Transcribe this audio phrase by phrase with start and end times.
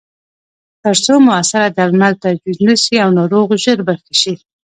[0.81, 4.33] ترڅو موثره درمل تجویز شي او ناروغ ژر ښه شي.